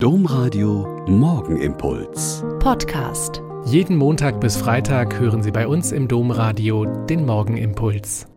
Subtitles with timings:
[0.00, 2.44] Domradio Morgenimpuls.
[2.60, 3.42] Podcast.
[3.64, 8.28] Jeden Montag bis Freitag hören Sie bei uns im Domradio den Morgenimpuls.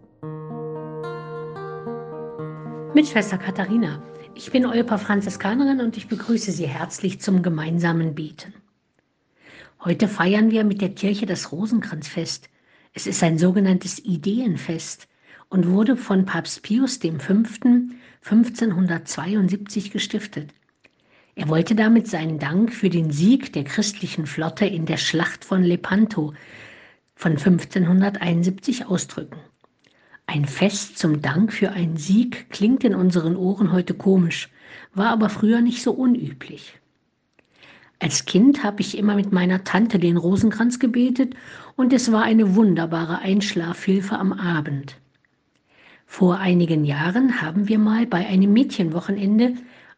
[2.96, 4.02] Mit Schwester Katharina.
[4.34, 8.56] Ich bin Olpa Franziskanerin und ich begrüße Sie herzlich zum gemeinsamen Beten.
[9.86, 12.50] Heute feiern wir mit der Kirche das Rosenkranzfest.
[12.94, 15.08] Es ist ein sogenanntes Ideenfest
[15.50, 17.10] und wurde von Papst Pius V.
[18.24, 20.56] 1572 gestiftet.
[21.36, 25.64] Er wollte damit seinen Dank für den Sieg der christlichen Flotte in der Schlacht von
[25.64, 26.34] Lepanto
[27.16, 29.40] von 1571 ausdrücken.
[30.28, 34.50] Ein Fest zum Dank für einen Sieg klingt in unseren Ohren heute komisch,
[34.94, 36.74] war aber früher nicht so unüblich.
[38.00, 41.36] Als Kind habe ich immer mit meiner Tante den Rosenkranz gebetet
[41.76, 44.98] und es war eine wunderbare Einschlafhilfe am Abend.
[46.08, 49.54] Vor einigen Jahren haben wir mal bei einem Mädchenwochenende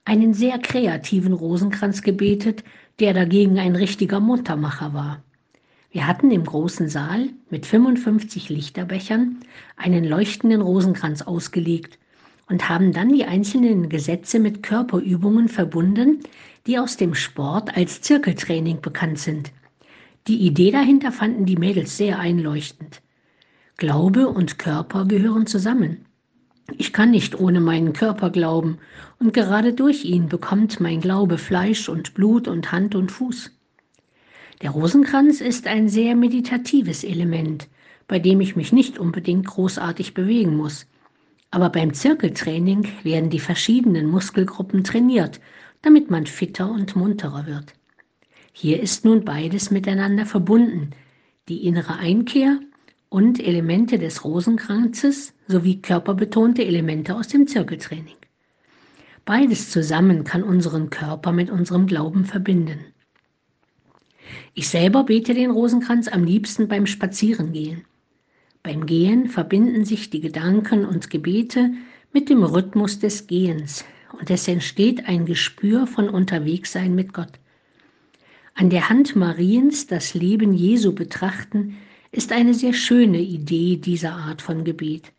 [0.05, 2.63] einen sehr kreativen Rosenkranz gebetet,
[2.99, 5.23] der dagegen ein richtiger Muntermacher war.
[5.91, 9.37] Wir hatten im großen Saal mit 55 Lichterbechern
[9.77, 11.99] einen leuchtenden Rosenkranz ausgelegt
[12.49, 16.19] und haben dann die einzelnen Gesetze mit Körperübungen verbunden,
[16.65, 19.51] die aus dem Sport als Zirkeltraining bekannt sind.
[20.27, 23.01] Die Idee dahinter fanden die Mädels sehr einleuchtend.
[23.77, 26.05] Glaube und Körper gehören zusammen.
[26.77, 28.77] Ich kann nicht ohne meinen Körper glauben,
[29.19, 33.51] und gerade durch ihn bekommt mein Glaube Fleisch und Blut und Hand und Fuß.
[34.61, 37.67] Der Rosenkranz ist ein sehr meditatives Element,
[38.07, 40.87] bei dem ich mich nicht unbedingt großartig bewegen muss.
[41.51, 45.39] Aber beim Zirkeltraining werden die verschiedenen Muskelgruppen trainiert,
[45.81, 47.73] damit man fitter und munterer wird.
[48.53, 50.91] Hier ist nun beides miteinander verbunden,
[51.49, 52.59] die innere Einkehr
[53.13, 58.15] und Elemente des Rosenkranzes sowie körperbetonte Elemente aus dem Zirkeltraining.
[59.23, 62.79] Beides zusammen kann unseren Körper mit unserem Glauben verbinden.
[64.55, 67.85] Ich selber bete den Rosenkranz am liebsten beim Spazierengehen.
[68.63, 71.71] Beim Gehen verbinden sich die Gedanken und Gebete
[72.13, 73.85] mit dem Rhythmus des Gehens
[74.19, 77.33] und es entsteht ein Gespür von Unterwegssein mit Gott.
[78.55, 81.77] An der Hand Mariens das Leben Jesu betrachten,
[82.13, 85.11] ist eine sehr schöne Idee dieser Art von Gebet.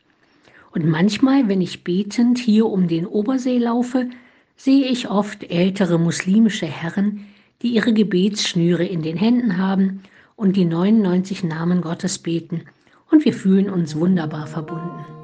[0.71, 4.09] Und manchmal, wenn ich betend hier um den Obersee laufe,
[4.57, 7.27] sehe ich oft ältere muslimische Herren,
[7.63, 10.03] die ihre Gebetsschnüre in den Händen haben
[10.37, 12.63] und die 99 Namen Gottes beten.
[13.11, 15.24] Und wir fühlen uns wunderbar verbunden.